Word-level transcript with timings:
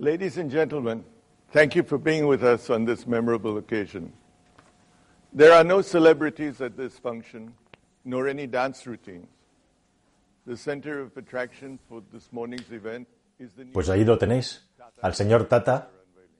Ladies 0.00 0.38
and 0.38 0.50
gentlemen, 0.50 1.04
thank 1.52 1.76
you 1.76 1.82
for 1.82 1.98
being 1.98 2.26
with 2.26 2.42
us 2.42 2.70
on 2.70 2.86
this 2.86 3.06
memorable 3.06 3.58
occasion. 3.58 4.14
There 5.30 5.52
are 5.52 5.62
no 5.62 5.82
celebrities 5.82 6.62
at 6.62 6.74
this 6.74 6.98
function, 6.98 7.52
nor 8.02 8.26
any 8.26 8.46
dance 8.46 8.86
routines. 8.86 9.28
The 10.46 10.56
center 10.56 11.02
of 11.02 11.14
attraction 11.18 11.78
for 11.86 12.00
this 12.14 12.32
morning's 12.32 12.72
event 12.72 13.08
is 13.38 13.52
the 13.52 13.66
Pues 13.66 13.90
ahí 13.90 14.06
lo 14.06 14.16
tenéis, 14.16 14.64
al 15.02 15.12
señor 15.12 15.48
Tata, 15.50 15.90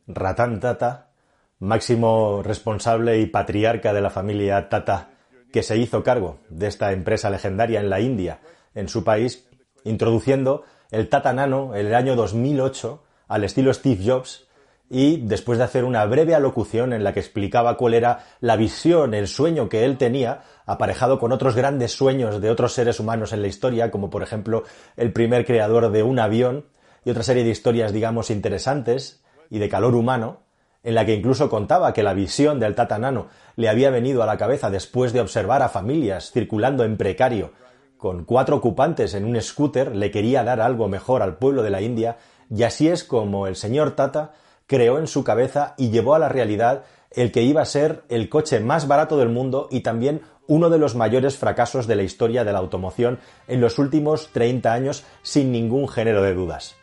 Ratan 0.06 0.58
Tata, 0.58 1.10
máximo 1.58 2.42
responsable 2.42 3.20
y 3.20 3.26
patriarca 3.26 3.92
de 3.92 4.00
la 4.00 4.08
familia 4.08 4.70
Tata, 4.70 5.10
que 5.52 5.62
se 5.62 5.76
hizo 5.76 6.02
cargo 6.02 6.38
de 6.48 6.66
esta 6.66 6.92
empresa 6.92 7.28
legendaria 7.28 7.80
en 7.80 7.90
la 7.90 8.00
India, 8.00 8.40
en 8.74 8.88
su 8.88 9.04
país, 9.04 9.46
introduciendo 9.84 10.64
el 10.90 11.10
Tata 11.10 11.34
Nano 11.34 11.74
en 11.74 11.88
el 11.88 11.94
año 11.94 12.16
2008 12.16 13.02
al 13.30 13.44
estilo 13.44 13.72
Steve 13.72 14.02
Jobs 14.04 14.48
y 14.90 15.18
después 15.18 15.56
de 15.56 15.64
hacer 15.64 15.84
una 15.84 16.04
breve 16.04 16.34
alocución 16.34 16.92
en 16.92 17.04
la 17.04 17.12
que 17.12 17.20
explicaba 17.20 17.76
cuál 17.76 17.94
era 17.94 18.24
la 18.40 18.56
visión, 18.56 19.14
el 19.14 19.28
sueño 19.28 19.68
que 19.68 19.84
él 19.84 19.98
tenía, 19.98 20.42
aparejado 20.66 21.20
con 21.20 21.30
otros 21.30 21.54
grandes 21.54 21.92
sueños 21.92 22.40
de 22.40 22.50
otros 22.50 22.72
seres 22.72 22.98
humanos 22.98 23.32
en 23.32 23.40
la 23.40 23.46
historia, 23.46 23.92
como 23.92 24.10
por 24.10 24.24
ejemplo 24.24 24.64
el 24.96 25.12
primer 25.12 25.46
creador 25.46 25.92
de 25.92 26.02
un 26.02 26.18
avión 26.18 26.66
y 27.04 27.10
otra 27.10 27.22
serie 27.22 27.44
de 27.44 27.50
historias, 27.50 27.92
digamos, 27.92 28.30
interesantes 28.30 29.22
y 29.48 29.60
de 29.60 29.68
calor 29.68 29.94
humano, 29.94 30.40
en 30.82 30.96
la 30.96 31.06
que 31.06 31.14
incluso 31.14 31.48
contaba 31.48 31.92
que 31.92 32.02
la 32.02 32.14
visión 32.14 32.58
del 32.58 32.74
Tata 32.74 32.98
Nano 32.98 33.28
le 33.54 33.68
había 33.68 33.90
venido 33.90 34.24
a 34.24 34.26
la 34.26 34.38
cabeza 34.38 34.70
después 34.70 35.12
de 35.12 35.20
observar 35.20 35.62
a 35.62 35.68
familias 35.68 36.32
circulando 36.32 36.82
en 36.82 36.96
precario 36.96 37.52
con 38.00 38.24
cuatro 38.24 38.56
ocupantes 38.56 39.12
en 39.12 39.26
un 39.26 39.38
scooter, 39.42 39.94
le 39.94 40.10
quería 40.10 40.42
dar 40.42 40.62
algo 40.62 40.88
mejor 40.88 41.20
al 41.20 41.36
pueblo 41.36 41.62
de 41.62 41.68
la 41.68 41.82
India 41.82 42.16
y 42.54 42.64
así 42.64 42.88
es 42.88 43.04
como 43.04 43.46
el 43.46 43.56
señor 43.56 43.92
Tata 43.92 44.32
creó 44.66 44.98
en 44.98 45.06
su 45.06 45.24
cabeza 45.24 45.74
y 45.76 45.90
llevó 45.90 46.14
a 46.14 46.18
la 46.18 46.28
realidad 46.28 46.84
el 47.10 47.32
que 47.32 47.42
iba 47.42 47.62
a 47.62 47.66
ser 47.66 48.02
el 48.08 48.28
coche 48.28 48.60
más 48.60 48.86
barato 48.86 49.18
del 49.18 49.28
mundo 49.28 49.68
y 49.70 49.80
también 49.80 50.22
uno 50.46 50.68
de 50.68 50.78
los 50.78 50.94
mayores 50.96 51.36
fracasos 51.36 51.86
de 51.86 51.96
la 51.96 52.02
historia 52.02 52.44
de 52.44 52.52
la 52.52 52.58
automoción 52.58 53.18
en 53.46 53.60
los 53.60 53.78
últimos 53.78 54.30
30 54.32 54.72
años 54.72 55.04
sin 55.22 55.52
ningún 55.52 55.88
género 55.88 56.22
de 56.22 56.34
dudas. 56.34 56.76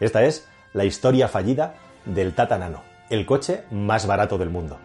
Esta 0.00 0.24
es 0.24 0.48
la 0.72 0.84
historia 0.84 1.28
fallida 1.28 1.74
del 2.04 2.34
Tata 2.34 2.58
Nano, 2.58 2.82
el 3.10 3.26
coche 3.26 3.64
más 3.70 4.06
barato 4.06 4.38
del 4.38 4.50
mundo. 4.50 4.78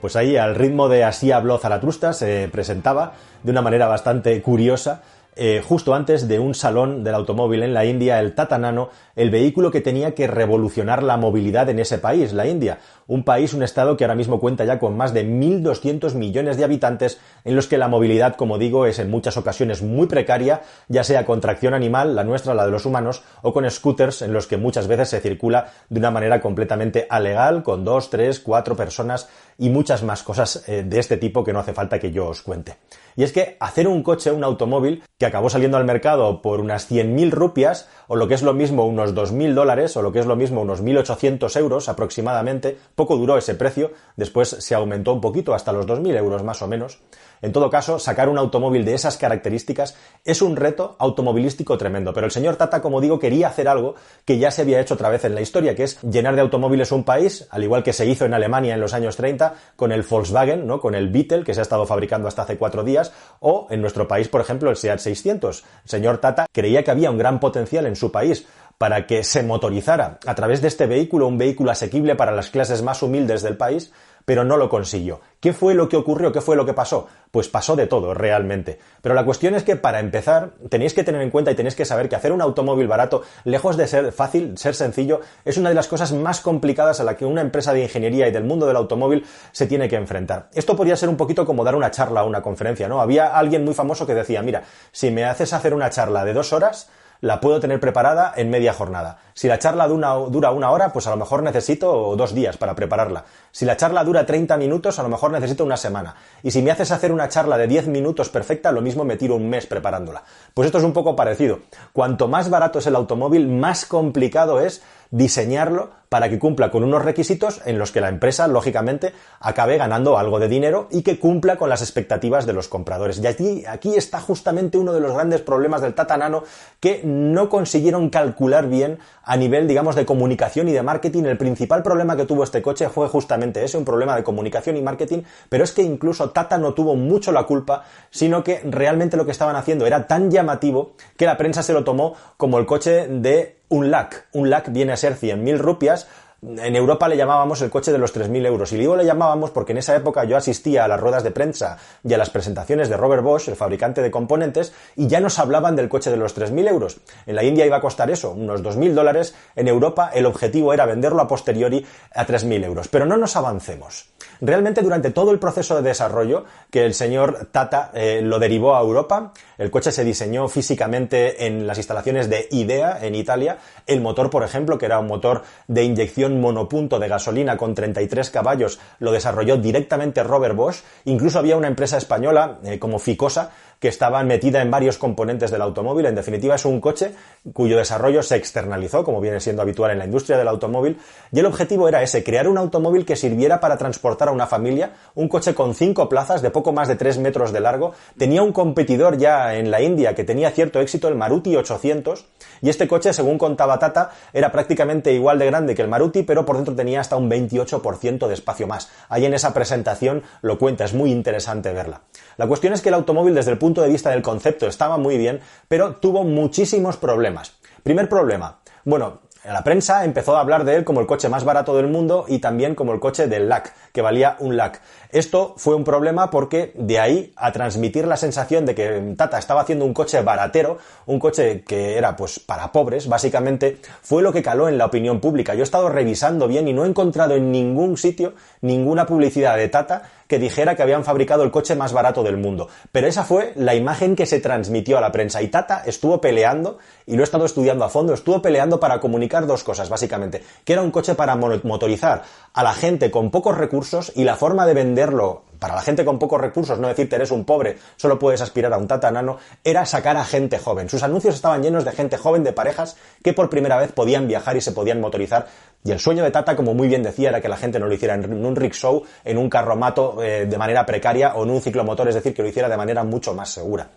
Pues 0.00 0.16
ahí, 0.16 0.38
al 0.38 0.54
ritmo 0.54 0.88
de 0.88 1.04
Así 1.04 1.30
habló 1.30 1.58
Zaratrusta, 1.58 2.14
se 2.14 2.48
presentaba 2.50 3.12
de 3.42 3.50
una 3.50 3.60
manera 3.60 3.86
bastante 3.86 4.40
curiosa 4.40 5.02
eh, 5.36 5.62
justo 5.66 5.94
antes 5.94 6.28
de 6.28 6.38
un 6.38 6.54
salón 6.54 7.04
del 7.04 7.14
automóvil 7.14 7.62
en 7.62 7.72
la 7.72 7.84
India, 7.84 8.18
el 8.18 8.34
Tata 8.34 8.58
Nano, 8.58 8.90
el 9.14 9.30
vehículo 9.30 9.70
que 9.70 9.80
tenía 9.80 10.14
que 10.14 10.26
revolucionar 10.26 11.02
la 11.02 11.16
movilidad 11.16 11.68
en 11.68 11.78
ese 11.78 11.98
país, 11.98 12.32
la 12.32 12.46
India. 12.46 12.78
Un 13.06 13.24
país, 13.24 13.54
un 13.54 13.62
estado 13.62 13.96
que 13.96 14.04
ahora 14.04 14.14
mismo 14.14 14.40
cuenta 14.40 14.64
ya 14.64 14.78
con 14.78 14.96
más 14.96 15.14
de 15.14 15.24
1.200 15.24 16.14
millones 16.14 16.56
de 16.56 16.64
habitantes, 16.64 17.20
en 17.44 17.56
los 17.56 17.68
que 17.68 17.78
la 17.78 17.88
movilidad, 17.88 18.36
como 18.36 18.58
digo, 18.58 18.86
es 18.86 18.98
en 18.98 19.10
muchas 19.10 19.36
ocasiones 19.36 19.82
muy 19.82 20.06
precaria, 20.06 20.62
ya 20.88 21.04
sea 21.04 21.24
con 21.24 21.40
tracción 21.40 21.74
animal, 21.74 22.16
la 22.16 22.24
nuestra, 22.24 22.54
la 22.54 22.66
de 22.66 22.72
los 22.72 22.86
humanos, 22.86 23.22
o 23.42 23.52
con 23.52 23.68
scooters, 23.70 24.22
en 24.22 24.32
los 24.32 24.46
que 24.46 24.56
muchas 24.56 24.88
veces 24.88 25.10
se 25.10 25.20
circula 25.20 25.72
de 25.88 26.00
una 26.00 26.10
manera 26.10 26.40
completamente 26.40 27.06
alegal, 27.08 27.62
con 27.62 27.84
dos, 27.84 28.10
tres, 28.10 28.40
cuatro 28.40 28.76
personas 28.76 29.28
y 29.60 29.68
muchas 29.68 30.02
más 30.02 30.22
cosas 30.22 30.64
eh, 30.66 30.82
de 30.84 30.98
este 30.98 31.18
tipo 31.18 31.44
que 31.44 31.52
no 31.52 31.58
hace 31.58 31.74
falta 31.74 31.98
que 31.98 32.10
yo 32.10 32.28
os 32.28 32.40
cuente. 32.40 32.78
Y 33.14 33.24
es 33.24 33.32
que 33.32 33.58
hacer 33.60 33.86
un 33.86 34.02
coche, 34.02 34.32
un 34.32 34.42
automóvil, 34.42 35.02
que 35.18 35.26
acabó 35.26 35.50
saliendo 35.50 35.76
al 35.76 35.84
mercado 35.84 36.40
por 36.40 36.60
unas 36.60 36.90
100.000 36.90 37.30
rupias, 37.30 37.86
o 38.08 38.16
lo 38.16 38.26
que 38.26 38.34
es 38.34 38.42
lo 38.42 38.54
mismo 38.54 38.86
unos 38.86 39.14
2.000 39.14 39.52
dólares, 39.52 39.94
o 39.98 40.02
lo 40.02 40.12
que 40.12 40.20
es 40.20 40.26
lo 40.26 40.34
mismo 40.34 40.62
unos 40.62 40.82
1.800 40.82 41.54
euros 41.58 41.90
aproximadamente, 41.90 42.78
poco 42.94 43.18
duró 43.18 43.36
ese 43.36 43.54
precio, 43.54 43.92
después 44.16 44.48
se 44.48 44.74
aumentó 44.74 45.12
un 45.12 45.20
poquito 45.20 45.52
hasta 45.52 45.72
los 45.72 45.86
2.000 45.86 46.16
euros 46.16 46.42
más 46.42 46.62
o 46.62 46.66
menos, 46.66 46.98
en 47.42 47.52
todo 47.52 47.70
caso, 47.70 47.98
sacar 47.98 48.28
un 48.28 48.36
automóvil 48.36 48.84
de 48.84 48.94
esas 48.94 49.16
características 49.16 49.96
es 50.24 50.42
un 50.42 50.56
reto 50.56 50.96
automovilístico 50.98 51.78
tremendo, 51.78 52.12
pero 52.12 52.26
el 52.26 52.32
señor 52.32 52.56
Tata, 52.56 52.82
como 52.82 53.00
digo, 53.00 53.18
quería 53.18 53.48
hacer 53.48 53.66
algo 53.66 53.94
que 54.26 54.38
ya 54.38 54.50
se 54.50 54.62
había 54.62 54.80
hecho 54.80 54.94
otra 54.94 55.08
vez 55.08 55.24
en 55.24 55.34
la 55.34 55.40
historia, 55.40 55.74
que 55.74 55.84
es 55.84 56.00
llenar 56.02 56.34
de 56.34 56.42
automóviles 56.42 56.92
un 56.92 57.04
país, 57.04 57.48
al 57.50 57.64
igual 57.64 57.82
que 57.82 57.94
se 57.94 58.04
hizo 58.04 58.26
en 58.26 58.34
Alemania 58.34 58.74
en 58.74 58.80
los 58.80 58.92
años 58.92 59.16
30 59.16 59.49
con 59.76 59.92
el 59.92 60.02
Volkswagen, 60.02 60.66
¿no? 60.66 60.80
con 60.80 60.94
el 60.94 61.08
Beetle, 61.08 61.44
que 61.44 61.54
se 61.54 61.60
ha 61.60 61.62
estado 61.62 61.86
fabricando 61.86 62.28
hasta 62.28 62.42
hace 62.42 62.58
cuatro 62.58 62.84
días, 62.84 63.12
o 63.40 63.66
en 63.70 63.80
nuestro 63.80 64.06
país, 64.08 64.28
por 64.28 64.40
ejemplo, 64.40 64.70
el 64.70 64.76
Seat 64.76 64.98
600. 64.98 65.64
El 65.84 65.90
señor 65.90 66.18
Tata 66.18 66.46
creía 66.52 66.82
que 66.84 66.90
había 66.90 67.10
un 67.10 67.18
gran 67.18 67.40
potencial 67.40 67.86
en 67.86 67.96
su 67.96 68.10
país 68.12 68.46
para 68.80 69.06
que 69.06 69.24
se 69.24 69.42
motorizara 69.42 70.18
a 70.26 70.34
través 70.34 70.62
de 70.62 70.68
este 70.68 70.86
vehículo, 70.86 71.26
un 71.26 71.36
vehículo 71.36 71.70
asequible 71.70 72.14
para 72.14 72.32
las 72.32 72.48
clases 72.48 72.82
más 72.82 73.02
humildes 73.02 73.42
del 73.42 73.58
país, 73.58 73.92
pero 74.30 74.44
no 74.44 74.56
lo 74.56 74.68
consiguió. 74.68 75.20
¿Qué 75.40 75.52
fue 75.52 75.74
lo 75.74 75.88
que 75.88 75.96
ocurrió? 75.96 76.30
¿Qué 76.30 76.40
fue 76.40 76.54
lo 76.54 76.64
que 76.64 76.72
pasó? 76.72 77.08
Pues 77.32 77.48
pasó 77.48 77.74
de 77.74 77.88
todo, 77.88 78.14
realmente. 78.14 78.78
Pero 79.02 79.12
la 79.12 79.24
cuestión 79.24 79.56
es 79.56 79.64
que 79.64 79.74
para 79.74 79.98
empezar 79.98 80.52
tenéis 80.68 80.94
que 80.94 81.02
tener 81.02 81.20
en 81.20 81.30
cuenta 81.30 81.50
y 81.50 81.56
tenéis 81.56 81.74
que 81.74 81.84
saber 81.84 82.08
que 82.08 82.14
hacer 82.14 82.30
un 82.30 82.40
automóvil 82.40 82.86
barato, 82.86 83.22
lejos 83.42 83.76
de 83.76 83.88
ser 83.88 84.12
fácil, 84.12 84.56
ser 84.56 84.76
sencillo, 84.76 85.20
es 85.44 85.56
una 85.56 85.70
de 85.70 85.74
las 85.74 85.88
cosas 85.88 86.12
más 86.12 86.42
complicadas 86.42 87.00
a 87.00 87.02
la 87.02 87.16
que 87.16 87.26
una 87.26 87.40
empresa 87.40 87.72
de 87.72 87.82
ingeniería 87.82 88.28
y 88.28 88.30
del 88.30 88.44
mundo 88.44 88.66
del 88.66 88.76
automóvil 88.76 89.26
se 89.50 89.66
tiene 89.66 89.88
que 89.88 89.96
enfrentar. 89.96 90.48
Esto 90.54 90.76
podría 90.76 90.94
ser 90.94 91.08
un 91.08 91.16
poquito 91.16 91.44
como 91.44 91.64
dar 91.64 91.74
una 91.74 91.90
charla 91.90 92.22
o 92.22 92.28
una 92.28 92.40
conferencia, 92.40 92.86
¿no? 92.86 93.00
Había 93.00 93.36
alguien 93.36 93.64
muy 93.64 93.74
famoso 93.74 94.06
que 94.06 94.14
decía, 94.14 94.42
mira, 94.42 94.62
si 94.92 95.10
me 95.10 95.24
haces 95.24 95.52
hacer 95.54 95.74
una 95.74 95.90
charla 95.90 96.24
de 96.24 96.34
dos 96.34 96.52
horas, 96.52 96.88
la 97.20 97.40
puedo 97.40 97.60
tener 97.60 97.80
preparada 97.80 98.32
en 98.36 98.50
media 98.50 98.72
jornada. 98.72 99.18
Si 99.34 99.48
la 99.48 99.58
charla 99.58 99.88
dura 99.88 100.50
una 100.50 100.70
hora, 100.70 100.92
pues 100.92 101.06
a 101.06 101.10
lo 101.10 101.16
mejor 101.16 101.42
necesito 101.42 102.14
dos 102.16 102.34
días 102.34 102.56
para 102.56 102.74
prepararla. 102.74 103.24
Si 103.52 103.64
la 103.64 103.76
charla 103.76 104.04
dura 104.04 104.26
30 104.26 104.56
minutos, 104.56 104.98
a 104.98 105.02
lo 105.02 105.08
mejor 105.08 105.30
necesito 105.30 105.64
una 105.64 105.76
semana. 105.76 106.14
Y 106.42 106.50
si 106.50 106.62
me 106.62 106.70
haces 106.70 106.90
hacer 106.90 107.12
una 107.12 107.28
charla 107.28 107.58
de 107.58 107.66
10 107.66 107.88
minutos 107.88 108.28
perfecta, 108.28 108.72
lo 108.72 108.80
mismo 108.80 109.04
me 109.04 109.16
tiro 109.16 109.36
un 109.36 109.48
mes 109.48 109.66
preparándola. 109.66 110.22
Pues 110.54 110.66
esto 110.66 110.78
es 110.78 110.84
un 110.84 110.92
poco 110.92 111.16
parecido. 111.16 111.60
Cuanto 111.92 112.28
más 112.28 112.50
barato 112.50 112.78
es 112.78 112.86
el 112.86 112.96
automóvil, 112.96 113.48
más 113.48 113.86
complicado 113.86 114.60
es 114.60 114.82
diseñarlo 115.10 115.90
para 116.10 116.28
que 116.28 116.40
cumpla 116.40 116.72
con 116.72 116.82
unos 116.82 117.04
requisitos 117.04 117.60
en 117.66 117.78
los 117.78 117.92
que 117.92 118.00
la 118.00 118.08
empresa, 118.08 118.48
lógicamente, 118.48 119.12
acabe 119.38 119.78
ganando 119.78 120.18
algo 120.18 120.40
de 120.40 120.48
dinero 120.48 120.88
y 120.90 121.02
que 121.02 121.20
cumpla 121.20 121.56
con 121.56 121.70
las 121.70 121.82
expectativas 121.82 122.46
de 122.46 122.52
los 122.52 122.66
compradores. 122.66 123.20
Y 123.20 123.28
aquí, 123.28 123.64
aquí 123.64 123.94
está 123.94 124.20
justamente 124.20 124.76
uno 124.76 124.92
de 124.92 125.00
los 125.00 125.14
grandes 125.14 125.40
problemas 125.40 125.82
del 125.82 125.94
Tata 125.94 126.16
Nano 126.16 126.42
que 126.80 127.02
no 127.04 127.48
consiguieron 127.48 128.10
calcular 128.10 128.68
bien 128.68 128.98
a 129.22 129.36
nivel, 129.36 129.68
digamos, 129.68 129.94
de 129.94 130.04
comunicación 130.04 130.68
y 130.68 130.72
de 130.72 130.82
marketing. 130.82 131.24
El 131.24 131.38
principal 131.38 131.84
problema 131.84 132.16
que 132.16 132.26
tuvo 132.26 132.42
este 132.42 132.60
coche 132.60 132.88
fue 132.88 133.08
justamente 133.08 133.62
ese, 133.62 133.78
un 133.78 133.84
problema 133.84 134.16
de 134.16 134.24
comunicación 134.24 134.76
y 134.76 134.82
marketing, 134.82 135.22
pero 135.48 135.62
es 135.62 135.70
que 135.70 135.82
incluso 135.82 136.30
Tata 136.30 136.58
no 136.58 136.74
tuvo 136.74 136.96
mucho 136.96 137.30
la 137.30 137.44
culpa, 137.44 137.84
sino 138.10 138.42
que 138.42 138.60
realmente 138.64 139.16
lo 139.16 139.24
que 139.24 139.30
estaban 139.30 139.54
haciendo 139.54 139.86
era 139.86 140.08
tan 140.08 140.28
llamativo 140.28 140.94
que 141.16 141.26
la 141.26 141.36
prensa 141.36 141.62
se 141.62 141.72
lo 141.72 141.84
tomó 141.84 142.16
como 142.36 142.58
el 142.58 142.66
coche 142.66 143.06
de 143.06 143.59
un 143.70 143.90
lakh. 143.90 144.26
Un 144.32 144.50
lakh 144.50 144.68
viene 144.70 144.92
a 144.92 144.96
ser 144.96 145.16
100.000 145.16 145.56
rupias. 145.56 146.06
En 146.42 146.74
Europa 146.74 147.06
le 147.06 147.18
llamábamos 147.18 147.60
el 147.60 147.68
coche 147.68 147.92
de 147.92 147.98
los 147.98 148.16
3.000 148.16 148.46
euros. 148.46 148.72
Y 148.72 148.78
digo 148.78 148.96
le 148.96 149.04
llamábamos 149.04 149.50
porque 149.50 149.72
en 149.72 149.78
esa 149.78 149.94
época 149.94 150.24
yo 150.24 150.38
asistía 150.38 150.84
a 150.84 150.88
las 150.88 150.98
ruedas 150.98 151.22
de 151.22 151.30
prensa 151.30 151.76
y 152.02 152.14
a 152.14 152.18
las 152.18 152.30
presentaciones 152.30 152.88
de 152.88 152.96
Robert 152.96 153.22
Bosch, 153.22 153.48
el 153.48 153.56
fabricante 153.56 154.00
de 154.00 154.10
componentes, 154.10 154.72
y 154.96 155.06
ya 155.06 155.20
nos 155.20 155.38
hablaban 155.38 155.76
del 155.76 155.90
coche 155.90 156.10
de 156.10 156.16
los 156.16 156.34
3.000 156.34 156.68
euros. 156.68 157.00
En 157.26 157.36
la 157.36 157.44
India 157.44 157.66
iba 157.66 157.76
a 157.76 157.82
costar 157.82 158.10
eso, 158.10 158.30
unos 158.30 158.62
2.000 158.62 158.94
dólares. 158.94 159.34
En 159.54 159.68
Europa 159.68 160.10
el 160.14 160.24
objetivo 160.24 160.72
era 160.72 160.86
venderlo 160.86 161.20
a 161.20 161.28
posteriori 161.28 161.84
a 162.14 162.26
3.000 162.26 162.64
euros. 162.64 162.88
Pero 162.88 163.04
no 163.04 163.18
nos 163.18 163.36
avancemos. 163.36 164.08
Realmente 164.40 164.80
durante 164.80 165.10
todo 165.10 165.32
el 165.32 165.38
proceso 165.38 165.76
de 165.76 165.82
desarrollo 165.82 166.46
que 166.70 166.86
el 166.86 166.94
señor 166.94 167.48
Tata 167.52 167.90
eh, 167.92 168.20
lo 168.22 168.38
derivó 168.38 168.74
a 168.74 168.80
Europa, 168.80 169.32
el 169.58 169.70
coche 169.70 169.92
se 169.92 170.04
diseñó 170.04 170.48
físicamente 170.48 171.46
en 171.46 171.66
las 171.66 171.76
instalaciones 171.76 172.30
de 172.30 172.48
IDEA 172.50 172.98
en 173.02 173.14
Italia. 173.14 173.58
El 173.86 174.00
motor, 174.00 174.30
por 174.30 174.42
ejemplo, 174.42 174.78
que 174.78 174.86
era 174.86 174.98
un 174.98 175.06
motor 175.06 175.42
de 175.68 175.84
inyección 175.84 176.29
monopunto 176.38 176.98
de 176.98 177.08
gasolina 177.08 177.56
con 177.56 177.74
33 177.74 178.28
caballos, 178.30 178.78
lo 178.98 179.12
desarrolló 179.12 179.56
directamente 179.56 180.22
Robert 180.22 180.54
Bosch. 180.54 180.82
Incluso 181.06 181.38
había 181.38 181.56
una 181.56 181.68
empresa 181.68 181.96
española 181.96 182.58
eh, 182.64 182.78
como 182.78 182.98
Ficosa 182.98 183.50
que 183.80 183.88
estaba 183.88 184.22
metida 184.22 184.60
en 184.60 184.70
varios 184.70 184.98
componentes 184.98 185.50
del 185.50 185.62
automóvil. 185.62 186.06
En 186.06 186.14
definitiva, 186.14 186.54
es 186.54 186.66
un 186.66 186.80
coche 186.80 187.12
cuyo 187.54 187.78
desarrollo 187.78 188.22
se 188.22 188.36
externalizó, 188.36 189.02
como 189.02 189.20
viene 189.20 189.40
siendo 189.40 189.62
habitual 189.62 189.90
en 189.90 189.98
la 189.98 190.04
industria 190.04 190.36
del 190.36 190.48
automóvil, 190.48 190.98
y 191.32 191.40
el 191.40 191.46
objetivo 191.46 191.88
era 191.88 192.02
ese, 192.02 192.22
crear 192.22 192.46
un 192.46 192.58
automóvil 192.58 193.06
que 193.06 193.16
sirviera 193.16 193.58
para 193.58 193.78
transportar 193.78 194.28
a 194.28 194.32
una 194.32 194.46
familia, 194.46 194.92
un 195.14 195.28
coche 195.28 195.54
con 195.54 195.74
cinco 195.74 196.08
plazas 196.08 196.42
de 196.42 196.50
poco 196.50 196.72
más 196.72 196.88
de 196.88 196.96
tres 196.96 197.18
metros 197.18 197.52
de 197.52 197.60
largo, 197.60 197.94
tenía 198.18 198.42
un 198.42 198.52
competidor 198.52 199.16
ya 199.16 199.54
en 199.54 199.70
la 199.70 199.80
India 199.80 200.14
que 200.14 200.24
tenía 200.24 200.50
cierto 200.50 200.80
éxito, 200.80 201.08
el 201.08 201.14
Maruti 201.14 201.56
800, 201.56 202.26
y 202.60 202.68
este 202.68 202.86
coche, 202.86 203.14
según 203.14 203.38
contaba 203.38 203.78
Tata, 203.78 204.10
era 204.34 204.52
prácticamente 204.52 205.12
igual 205.14 205.38
de 205.38 205.46
grande 205.46 205.74
que 205.74 205.82
el 205.82 205.88
Maruti 205.88 206.22
pero 206.22 206.44
por 206.44 206.56
dentro 206.56 206.74
tenía 206.74 207.00
hasta 207.00 207.16
un 207.16 207.30
28% 207.30 208.28
de 208.28 208.34
espacio 208.34 208.66
más. 208.66 208.90
Ahí 209.08 209.24
en 209.24 209.32
esa 209.32 209.54
presentación 209.54 210.22
lo 210.42 210.58
cuenta, 210.58 210.84
es 210.84 210.92
muy 210.92 211.10
interesante 211.10 211.72
verla. 211.72 212.02
La 212.36 212.46
cuestión 212.46 212.74
es 212.74 212.82
que 212.82 212.90
el 212.90 212.94
automóvil 212.94 213.34
desde 213.34 213.52
el 213.52 213.58
punto 213.58 213.69
de 213.74 213.88
vista 213.88 214.10
del 214.10 214.22
concepto 214.22 214.66
estaba 214.66 214.98
muy 214.98 215.16
bien, 215.16 215.40
pero 215.68 215.96
tuvo 215.96 216.24
muchísimos 216.24 216.96
problemas. 216.96 217.54
Primer 217.82 218.08
problema. 218.08 218.58
Bueno, 218.84 219.20
la 219.44 219.64
prensa 219.64 220.04
empezó 220.04 220.36
a 220.36 220.40
hablar 220.40 220.64
de 220.64 220.76
él 220.76 220.84
como 220.84 221.00
el 221.00 221.06
coche 221.06 221.30
más 221.30 221.44
barato 221.44 221.74
del 221.74 221.86
mundo 221.86 222.26
y 222.28 222.40
también 222.40 222.74
como 222.74 222.92
el 222.92 223.00
coche 223.00 223.26
del 223.26 223.48
LAC, 223.48 223.74
que 223.90 224.02
valía 224.02 224.36
un 224.38 224.58
LAC. 224.58 224.82
Esto 225.12 225.54
fue 225.56 225.74
un 225.74 225.82
problema 225.82 226.30
porque 226.30 226.72
de 226.74 227.00
ahí 227.00 227.32
a 227.36 227.50
transmitir 227.50 228.06
la 228.06 228.18
sensación 228.18 228.66
de 228.66 228.74
que 228.74 229.14
Tata 229.16 229.38
estaba 229.38 229.62
haciendo 229.62 229.86
un 229.86 229.94
coche 229.94 230.20
baratero, 230.20 230.76
un 231.06 231.18
coche 231.18 231.64
que 231.66 231.96
era 231.96 232.16
pues 232.16 232.38
para 232.38 232.70
pobres, 232.70 233.08
básicamente, 233.08 233.78
fue 234.02 234.22
lo 234.22 234.30
que 234.30 234.42
caló 234.42 234.68
en 234.68 234.76
la 234.76 234.84
opinión 234.84 235.20
pública. 235.20 235.54
Yo 235.54 235.60
he 235.60 235.64
estado 235.64 235.88
revisando 235.88 236.46
bien 236.46 236.68
y 236.68 236.74
no 236.74 236.84
he 236.84 236.88
encontrado 236.88 237.34
en 237.34 237.50
ningún 237.50 237.96
sitio 237.96 238.34
ninguna 238.60 239.06
publicidad 239.06 239.56
de 239.56 239.68
Tata 239.68 240.02
que 240.30 240.38
dijera 240.38 240.76
que 240.76 240.82
habían 240.84 241.02
fabricado 241.02 241.42
el 241.42 241.50
coche 241.50 241.74
más 241.74 241.92
barato 241.92 242.22
del 242.22 242.36
mundo. 242.36 242.68
Pero 242.92 243.08
esa 243.08 243.24
fue 243.24 243.52
la 243.56 243.74
imagen 243.74 244.14
que 244.14 244.26
se 244.26 244.38
transmitió 244.38 244.96
a 244.96 245.00
la 245.00 245.10
prensa 245.10 245.42
y 245.42 245.48
Tata 245.48 245.82
estuvo 245.84 246.20
peleando, 246.20 246.78
y 247.04 247.16
lo 247.16 247.22
he 247.22 247.24
estado 247.24 247.44
estudiando 247.44 247.84
a 247.84 247.88
fondo, 247.88 248.14
estuvo 248.14 248.40
peleando 248.40 248.78
para 248.78 249.00
comunicar 249.00 249.48
dos 249.48 249.64
cosas, 249.64 249.88
básicamente, 249.88 250.44
que 250.64 250.72
era 250.72 250.82
un 250.82 250.92
coche 250.92 251.16
para 251.16 251.34
motorizar 251.34 252.22
a 252.54 252.62
la 252.62 252.72
gente 252.74 253.10
con 253.10 253.32
pocos 253.32 253.58
recursos 253.58 254.12
y 254.14 254.22
la 254.22 254.36
forma 254.36 254.66
de 254.66 254.74
venderlo 254.74 255.49
para 255.60 255.74
la 255.76 255.82
gente 255.82 256.04
con 256.04 256.18
pocos 256.18 256.40
recursos, 256.40 256.78
no 256.80 256.88
decirte 256.88 257.14
eres 257.14 257.30
un 257.30 257.44
pobre, 257.44 257.78
solo 257.96 258.18
puedes 258.18 258.40
aspirar 258.40 258.72
a 258.72 258.78
un 258.78 258.88
tata 258.88 259.10
nano, 259.10 259.38
era 259.62 259.86
sacar 259.86 260.16
a 260.16 260.24
gente 260.24 260.58
joven. 260.58 260.88
Sus 260.88 261.02
anuncios 261.04 261.36
estaban 261.36 261.62
llenos 261.62 261.84
de 261.84 261.92
gente 261.92 262.16
joven, 262.16 262.42
de 262.42 262.52
parejas 262.52 262.96
que 263.22 263.32
por 263.32 263.48
primera 263.48 263.76
vez 263.76 263.92
podían 263.92 264.26
viajar 264.26 264.56
y 264.56 264.60
se 264.60 264.72
podían 264.72 265.00
motorizar. 265.00 265.46
Y 265.84 265.92
el 265.92 266.00
sueño 266.00 266.24
de 266.24 266.30
Tata, 266.30 266.56
como 266.56 266.74
muy 266.74 266.88
bien 266.88 267.02
decía, 267.02 267.28
era 267.28 267.40
que 267.40 267.48
la 267.48 267.56
gente 267.56 267.78
no 267.78 267.86
lo 267.86 267.94
hiciera 267.94 268.14
en 268.14 268.44
un 268.44 268.56
rickshaw, 268.56 269.02
en 269.24 269.38
un 269.38 269.48
carromato 269.48 270.22
eh, 270.22 270.46
de 270.46 270.58
manera 270.58 270.84
precaria 270.84 271.34
o 271.36 271.44
en 271.44 271.50
un 271.50 271.62
ciclomotor, 271.62 272.08
es 272.08 272.14
decir, 272.14 272.34
que 272.34 272.42
lo 272.42 272.48
hiciera 272.48 272.68
de 272.68 272.76
manera 272.76 273.04
mucho 273.04 273.34
más 273.34 273.50
segura 273.50 273.88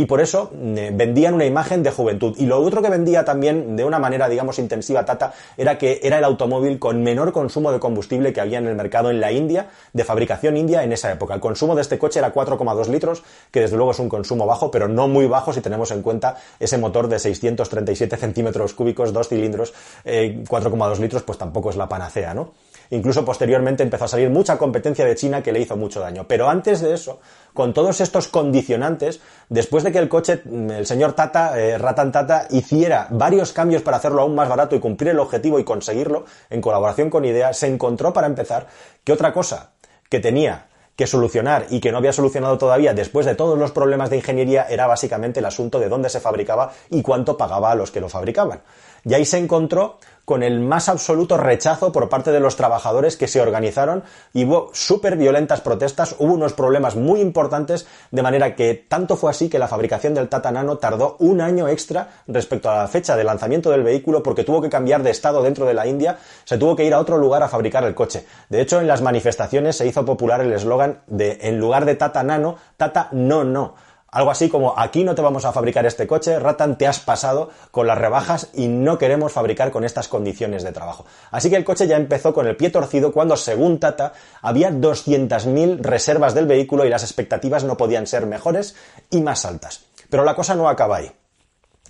y 0.00 0.06
por 0.06 0.22
eso 0.22 0.50
mm, 0.54 0.96
vendían 0.96 1.34
una 1.34 1.44
imagen 1.44 1.82
de 1.82 1.90
juventud. 1.90 2.34
Y 2.38 2.46
lo 2.46 2.58
otro 2.58 2.80
que 2.80 2.88
vendía 2.88 3.22
también 3.22 3.76
de 3.76 3.84
una 3.84 3.98
manera, 3.98 4.30
digamos, 4.30 4.58
intensiva 4.58 5.04
Tata 5.04 5.34
era 5.58 5.76
que 5.76 6.00
era 6.02 6.16
el 6.16 6.24
automóvil 6.24 6.78
con 6.78 7.02
menor 7.02 7.32
consumo 7.32 7.70
de 7.70 7.78
combustible 7.78 8.32
que 8.32 8.40
había 8.40 8.56
en 8.56 8.66
el 8.66 8.76
mercado 8.76 9.10
en 9.10 9.20
la 9.20 9.30
India, 9.30 9.68
de 9.92 10.02
fabricación 10.02 10.56
india 10.56 10.84
en 10.84 10.94
esa 10.94 11.12
época. 11.12 11.34
El 11.34 11.40
consumo 11.40 11.74
de 11.74 11.82
este 11.82 11.98
coche 11.98 12.18
era 12.18 12.32
4,2 12.32 12.86
litros, 12.88 13.22
que 13.50 13.60
desde 13.60 13.76
luego 13.76 13.90
es 13.90 13.98
un 13.98 14.08
consumo 14.08 14.46
bajo, 14.46 14.70
pero 14.70 14.88
no 14.88 15.06
muy 15.06 15.26
bajo 15.26 15.52
si 15.52 15.60
tenemos 15.60 15.90
en 15.90 16.00
cuenta 16.00 16.38
ese 16.58 16.78
motor 16.78 17.06
de 17.06 17.18
637 17.18 18.16
centímetros 18.16 18.72
cúbicos, 18.72 19.12
dos 19.12 19.28
cilindros, 19.28 19.74
4,2 20.06 20.96
eh, 20.96 21.00
litros, 21.02 21.24
pues 21.24 21.36
tampoco 21.36 21.68
es 21.68 21.76
la 21.76 21.90
panacea, 21.90 22.32
¿no? 22.32 22.54
Incluso 22.90 23.24
posteriormente 23.24 23.82
empezó 23.82 24.04
a 24.04 24.08
salir 24.08 24.30
mucha 24.30 24.58
competencia 24.58 25.04
de 25.04 25.14
China 25.14 25.42
que 25.42 25.52
le 25.52 25.60
hizo 25.60 25.76
mucho 25.76 26.00
daño. 26.00 26.26
Pero 26.26 26.48
antes 26.48 26.80
de 26.80 26.92
eso, 26.92 27.20
con 27.54 27.72
todos 27.72 28.00
estos 28.00 28.28
condicionantes, 28.28 29.20
después 29.48 29.84
de 29.84 29.92
que 29.92 29.98
el 29.98 30.08
coche, 30.08 30.42
mm, 30.44 30.70
el 30.70 30.86
señor 30.86 31.12
Tata, 31.12 31.58
eh, 31.58 31.78
Ratan 31.78 32.10
Tata, 32.12 32.46
hiciera 32.50 33.06
varios 33.10 33.52
cambios 33.52 33.82
para 33.82 33.98
hacerlo 33.98 34.22
aún 34.22 34.34
más 34.34 34.48
barato 34.48 34.74
y 34.74 34.80
cumplir 34.80 35.10
el 35.10 35.20
objetivo 35.20 35.58
y 35.58 35.64
conseguirlo, 35.64 36.24
en 36.50 36.60
colaboración 36.60 37.10
con 37.10 37.24
IDEA, 37.24 37.52
se 37.52 37.68
encontró 37.68 38.12
para 38.12 38.26
empezar 38.26 38.66
que 39.04 39.12
otra 39.12 39.32
cosa 39.32 39.70
que 40.08 40.18
tenía 40.18 40.66
que 41.00 41.06
solucionar 41.06 41.64
y 41.70 41.80
que 41.80 41.92
no 41.92 41.96
había 41.96 42.12
solucionado 42.12 42.58
todavía 42.58 42.92
después 42.92 43.24
de 43.24 43.34
todos 43.34 43.58
los 43.58 43.72
problemas 43.72 44.10
de 44.10 44.16
ingeniería 44.16 44.66
era 44.68 44.86
básicamente 44.86 45.40
el 45.40 45.46
asunto 45.46 45.80
de 45.80 45.88
dónde 45.88 46.10
se 46.10 46.20
fabricaba 46.20 46.72
y 46.90 47.00
cuánto 47.00 47.38
pagaba 47.38 47.70
a 47.70 47.74
los 47.74 47.90
que 47.90 48.02
lo 48.02 48.10
fabricaban. 48.10 48.60
Y 49.04 49.14
ahí 49.14 49.24
se 49.24 49.38
encontró 49.38 49.98
con 50.30 50.44
el 50.44 50.60
más 50.60 50.88
absoluto 50.88 51.36
rechazo 51.36 51.90
por 51.90 52.08
parte 52.08 52.30
de 52.30 52.38
los 52.38 52.54
trabajadores 52.54 53.16
que 53.16 53.26
se 53.26 53.40
organizaron 53.40 54.04
y 54.32 54.44
hubo 54.44 54.70
súper 54.72 55.16
violentas 55.16 55.60
protestas, 55.60 56.14
hubo 56.20 56.34
unos 56.34 56.52
problemas 56.52 56.94
muy 56.94 57.20
importantes, 57.20 57.88
de 58.12 58.22
manera 58.22 58.54
que 58.54 58.74
tanto 58.74 59.16
fue 59.16 59.32
así 59.32 59.48
que 59.48 59.58
la 59.58 59.66
fabricación 59.66 60.14
del 60.14 60.28
Tata 60.28 60.52
Nano 60.52 60.78
tardó 60.78 61.16
un 61.18 61.40
año 61.40 61.66
extra 61.66 62.22
respecto 62.28 62.70
a 62.70 62.76
la 62.76 62.86
fecha 62.86 63.16
de 63.16 63.24
lanzamiento 63.24 63.72
del 63.72 63.82
vehículo 63.82 64.22
porque 64.22 64.44
tuvo 64.44 64.62
que 64.62 64.70
cambiar 64.70 65.02
de 65.02 65.10
estado 65.10 65.42
dentro 65.42 65.66
de 65.66 65.74
la 65.74 65.88
India, 65.88 66.18
se 66.44 66.58
tuvo 66.58 66.76
que 66.76 66.84
ir 66.84 66.94
a 66.94 67.00
otro 67.00 67.18
lugar 67.18 67.42
a 67.42 67.48
fabricar 67.48 67.82
el 67.82 67.96
coche. 67.96 68.24
De 68.48 68.60
hecho, 68.60 68.80
en 68.80 68.86
las 68.86 69.02
manifestaciones 69.02 69.74
se 69.74 69.88
hizo 69.88 70.04
popular 70.04 70.40
el 70.42 70.52
eslogan 70.52 71.00
de 71.08 71.38
en 71.42 71.58
lugar 71.58 71.84
de 71.86 71.96
Tata 71.96 72.22
Nano, 72.22 72.56
Tata 72.76 73.08
No 73.10 73.42
No 73.42 73.74
algo 74.12 74.30
así 74.30 74.48
como 74.48 74.78
aquí 74.78 75.04
no 75.04 75.14
te 75.14 75.22
vamos 75.22 75.44
a 75.44 75.52
fabricar 75.52 75.86
este 75.86 76.06
coche, 76.06 76.38
Ratan, 76.38 76.76
te 76.76 76.86
has 76.86 77.00
pasado 77.00 77.50
con 77.70 77.86
las 77.86 77.98
rebajas 77.98 78.48
y 78.54 78.68
no 78.68 78.98
queremos 78.98 79.32
fabricar 79.32 79.70
con 79.70 79.84
estas 79.84 80.08
condiciones 80.08 80.62
de 80.62 80.72
trabajo. 80.72 81.04
Así 81.30 81.50
que 81.50 81.56
el 81.56 81.64
coche 81.64 81.86
ya 81.86 81.96
empezó 81.96 82.34
con 82.34 82.46
el 82.46 82.56
pie 82.56 82.70
torcido 82.70 83.12
cuando, 83.12 83.36
según 83.36 83.78
Tata, 83.78 84.12
había 84.42 84.70
200.000 84.70 85.78
reservas 85.78 86.34
del 86.34 86.46
vehículo 86.46 86.84
y 86.84 86.88
las 86.88 87.02
expectativas 87.02 87.64
no 87.64 87.76
podían 87.76 88.06
ser 88.06 88.26
mejores 88.26 88.74
y 89.10 89.20
más 89.20 89.44
altas. 89.44 89.84
Pero 90.08 90.24
la 90.24 90.34
cosa 90.34 90.54
no 90.54 90.68
acaba 90.68 90.96
ahí. 90.96 91.12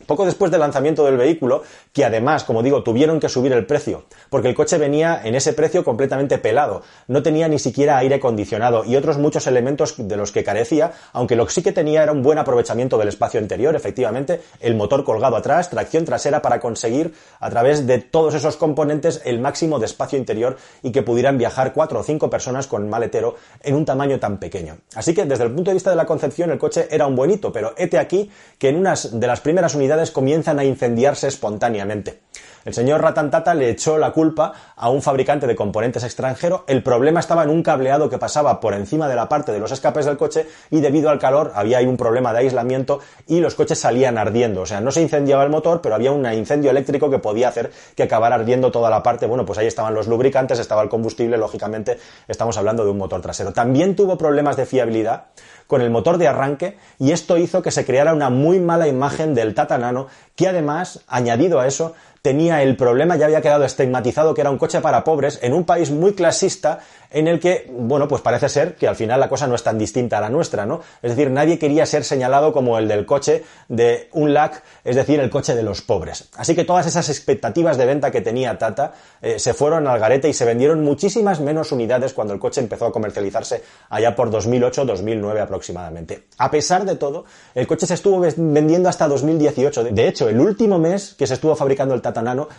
Poco 0.06 0.24
después 0.24 0.50
del 0.50 0.60
lanzamiento 0.60 1.04
del 1.04 1.16
vehículo, 1.16 1.62
que 1.92 2.04
además, 2.04 2.44
como 2.44 2.62
digo, 2.62 2.82
tuvieron 2.82 3.20
que 3.20 3.28
subir 3.28 3.52
el 3.52 3.66
precio, 3.66 4.04
porque 4.28 4.48
el 4.48 4.54
coche 4.54 4.78
venía 4.78 5.20
en 5.22 5.34
ese 5.34 5.52
precio 5.52 5.84
completamente 5.84 6.38
pelado, 6.38 6.82
no 7.06 7.22
tenía 7.22 7.48
ni 7.48 7.58
siquiera 7.58 7.98
aire 7.98 8.16
acondicionado 8.16 8.84
y 8.84 8.96
otros 8.96 9.18
muchos 9.18 9.46
elementos 9.46 9.94
de 9.96 10.16
los 10.16 10.32
que 10.32 10.42
carecía, 10.42 10.92
aunque 11.12 11.36
lo 11.36 11.46
que 11.46 11.52
sí 11.52 11.62
que 11.62 11.72
tenía 11.72 12.02
era 12.02 12.12
un 12.12 12.22
buen 12.22 12.38
aprovechamiento 12.38 12.98
del 12.98 13.08
espacio 13.08 13.40
interior, 13.40 13.76
efectivamente, 13.76 14.40
el 14.60 14.74
motor 14.74 15.04
colgado 15.04 15.36
atrás, 15.36 15.70
tracción 15.70 16.04
trasera 16.04 16.42
para 16.42 16.60
conseguir 16.60 17.14
a 17.38 17.50
través 17.50 17.86
de 17.86 17.98
todos 17.98 18.34
esos 18.34 18.56
componentes 18.56 19.22
el 19.24 19.38
máximo 19.38 19.78
de 19.78 19.86
espacio 19.86 20.18
interior 20.18 20.56
y 20.82 20.92
que 20.92 21.02
pudieran 21.02 21.38
viajar 21.38 21.72
cuatro 21.72 22.00
o 22.00 22.02
cinco 22.02 22.30
personas 22.30 22.66
con 22.66 22.88
maletero 22.88 23.36
en 23.62 23.74
un 23.74 23.84
tamaño 23.84 24.18
tan 24.18 24.38
pequeño. 24.38 24.78
Así 24.94 25.14
que 25.14 25.24
desde 25.24 25.44
el 25.44 25.52
punto 25.52 25.70
de 25.70 25.74
vista 25.74 25.90
de 25.90 25.96
la 25.96 26.06
concepción 26.06 26.50
el 26.50 26.58
coche 26.58 26.88
era 26.90 27.06
un 27.06 27.14
buenito, 27.14 27.52
pero 27.52 27.74
hete 27.76 27.98
aquí 27.98 28.30
que 28.58 28.68
en 28.68 28.76
unas 28.76 29.18
de 29.18 29.26
las 29.26 29.40
primeras 29.40 29.74
unidades 29.74 29.89
comienzan 30.10 30.58
a 30.58 30.64
incendiarse 30.64 31.26
espontáneamente. 31.28 32.20
El 32.64 32.74
señor 32.74 33.00
Ratantata 33.00 33.54
le 33.54 33.70
echó 33.70 33.96
la 33.96 34.12
culpa 34.12 34.52
a 34.76 34.90
un 34.90 35.00
fabricante 35.00 35.46
de 35.46 35.56
componentes 35.56 36.04
extranjero. 36.04 36.64
El 36.66 36.82
problema 36.82 37.20
estaba 37.20 37.42
en 37.42 37.50
un 37.50 37.62
cableado 37.62 38.10
que 38.10 38.18
pasaba 38.18 38.60
por 38.60 38.74
encima 38.74 39.08
de 39.08 39.16
la 39.16 39.28
parte 39.28 39.50
de 39.52 39.58
los 39.58 39.72
escapes 39.72 40.04
del 40.04 40.18
coche 40.18 40.46
y 40.70 40.80
debido 40.80 41.08
al 41.08 41.18
calor 41.18 41.52
había 41.54 41.78
ahí 41.78 41.86
un 41.86 41.96
problema 41.96 42.32
de 42.32 42.40
aislamiento 42.40 43.00
y 43.26 43.40
los 43.40 43.54
coches 43.54 43.78
salían 43.78 44.18
ardiendo. 44.18 44.62
O 44.62 44.66
sea, 44.66 44.80
no 44.80 44.90
se 44.90 45.00
incendiaba 45.00 45.42
el 45.42 45.50
motor, 45.50 45.80
pero 45.80 45.94
había 45.94 46.12
un 46.12 46.30
incendio 46.32 46.70
eléctrico 46.70 47.10
que 47.10 47.18
podía 47.18 47.48
hacer 47.48 47.70
que 47.94 48.02
acabara 48.02 48.36
ardiendo 48.36 48.70
toda 48.70 48.90
la 48.90 49.02
parte. 49.02 49.26
Bueno, 49.26 49.46
pues 49.46 49.58
ahí 49.58 49.66
estaban 49.66 49.94
los 49.94 50.06
lubricantes, 50.06 50.58
estaba 50.58 50.82
el 50.82 50.88
combustible, 50.88 51.38
lógicamente 51.38 51.98
estamos 52.28 52.56
hablando 52.58 52.84
de 52.84 52.90
un 52.90 52.98
motor 52.98 53.20
trasero. 53.22 53.52
También 53.52 53.96
tuvo 53.96 54.18
problemas 54.18 54.56
de 54.56 54.66
fiabilidad 54.66 55.24
con 55.66 55.80
el 55.80 55.90
motor 55.90 56.18
de 56.18 56.26
arranque 56.26 56.76
y 56.98 57.12
esto 57.12 57.38
hizo 57.38 57.62
que 57.62 57.70
se 57.70 57.86
creara 57.86 58.12
una 58.12 58.28
muy 58.28 58.58
mala 58.58 58.88
imagen 58.88 59.34
del 59.34 59.54
Tata 59.54 59.78
Nano 59.78 60.08
que 60.34 60.48
además, 60.48 61.04
añadido 61.06 61.60
a 61.60 61.66
eso, 61.66 61.94
tenía 62.22 62.62
el 62.62 62.76
problema, 62.76 63.16
ya 63.16 63.26
había 63.26 63.40
quedado 63.40 63.64
estigmatizado 63.64 64.34
que 64.34 64.42
era 64.42 64.50
un 64.50 64.58
coche 64.58 64.80
para 64.80 65.04
pobres 65.04 65.38
en 65.42 65.54
un 65.54 65.64
país 65.64 65.90
muy 65.90 66.12
clasista 66.12 66.80
en 67.10 67.26
el 67.26 67.40
que, 67.40 67.68
bueno, 67.72 68.06
pues 68.06 68.22
parece 68.22 68.48
ser 68.48 68.76
que 68.76 68.86
al 68.86 68.94
final 68.94 69.18
la 69.18 69.28
cosa 69.28 69.46
no 69.46 69.54
es 69.54 69.62
tan 69.62 69.78
distinta 69.78 70.18
a 70.18 70.20
la 70.20 70.28
nuestra, 70.28 70.64
¿no? 70.64 70.80
Es 71.02 71.10
decir, 71.16 71.30
nadie 71.30 71.58
quería 71.58 71.84
ser 71.86 72.04
señalado 72.04 72.52
como 72.52 72.78
el 72.78 72.86
del 72.86 73.04
coche 73.04 73.42
de 73.68 74.08
un 74.12 74.32
LAC, 74.32 74.62
es 74.84 74.94
decir, 74.94 75.18
el 75.18 75.28
coche 75.28 75.54
de 75.56 75.62
los 75.62 75.82
pobres. 75.82 76.28
Así 76.36 76.54
que 76.54 76.64
todas 76.64 76.86
esas 76.86 77.08
expectativas 77.08 77.76
de 77.76 77.86
venta 77.86 78.10
que 78.10 78.20
tenía 78.20 78.56
Tata 78.58 78.92
eh, 79.20 79.38
se 79.38 79.54
fueron 79.54 79.88
al 79.88 79.98
garete 79.98 80.28
y 80.28 80.32
se 80.32 80.44
vendieron 80.44 80.84
muchísimas 80.84 81.40
menos 81.40 81.72
unidades 81.72 82.12
cuando 82.12 82.32
el 82.32 82.38
coche 82.38 82.60
empezó 82.60 82.86
a 82.86 82.92
comercializarse 82.92 83.62
allá 83.88 84.14
por 84.14 84.30
2008-2009 84.30 85.40
aproximadamente. 85.40 86.26
A 86.38 86.50
pesar 86.50 86.84
de 86.84 86.94
todo, 86.94 87.24
el 87.54 87.66
coche 87.66 87.86
se 87.86 87.94
estuvo 87.94 88.20
vendiendo 88.36 88.88
hasta 88.88 89.08
2018. 89.08 89.84
De 89.84 90.06
hecho, 90.06 90.28
el 90.28 90.38
último 90.38 90.78
mes 90.78 91.14
que 91.18 91.26
se 91.26 91.34
estuvo 91.34 91.56
fabricando 91.56 91.94
el 91.94 92.02
Tata 92.02 92.09